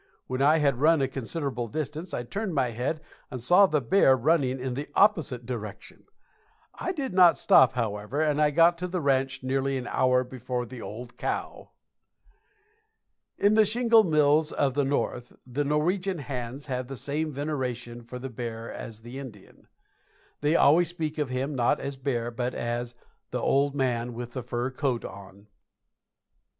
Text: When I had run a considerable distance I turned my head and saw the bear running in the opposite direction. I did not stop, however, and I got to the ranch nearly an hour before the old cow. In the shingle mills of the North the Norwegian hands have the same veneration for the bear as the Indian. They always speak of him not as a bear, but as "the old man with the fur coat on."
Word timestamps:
When 0.25 0.41
I 0.41 0.57
had 0.57 0.79
run 0.81 0.99
a 1.03 1.07
considerable 1.07 1.67
distance 1.67 2.11
I 2.11 2.23
turned 2.23 2.55
my 2.55 2.71
head 2.71 3.01
and 3.29 3.39
saw 3.39 3.67
the 3.67 3.81
bear 3.81 4.17
running 4.17 4.59
in 4.59 4.73
the 4.73 4.89
opposite 4.95 5.45
direction. 5.45 6.05
I 6.73 6.91
did 6.91 7.13
not 7.13 7.37
stop, 7.37 7.73
however, 7.73 8.19
and 8.19 8.41
I 8.41 8.49
got 8.49 8.79
to 8.79 8.87
the 8.87 8.99
ranch 8.99 9.43
nearly 9.43 9.77
an 9.77 9.85
hour 9.85 10.23
before 10.23 10.65
the 10.65 10.81
old 10.81 11.17
cow. 11.17 11.69
In 13.37 13.53
the 13.53 13.63
shingle 13.63 14.03
mills 14.03 14.51
of 14.51 14.73
the 14.73 14.83
North 14.85 15.33
the 15.45 15.63
Norwegian 15.63 16.17
hands 16.17 16.65
have 16.65 16.87
the 16.87 16.97
same 16.97 17.31
veneration 17.31 18.01
for 18.03 18.17
the 18.17 18.27
bear 18.31 18.73
as 18.73 19.01
the 19.03 19.19
Indian. 19.19 19.67
They 20.39 20.55
always 20.55 20.87
speak 20.87 21.19
of 21.19 21.29
him 21.29 21.53
not 21.53 21.79
as 21.79 21.93
a 21.95 21.99
bear, 21.99 22.31
but 22.31 22.55
as 22.55 22.95
"the 23.29 23.39
old 23.39 23.75
man 23.75 24.15
with 24.15 24.31
the 24.31 24.41
fur 24.41 24.71
coat 24.71 25.05
on." 25.05 25.45